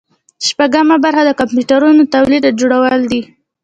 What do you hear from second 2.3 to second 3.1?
او جوړول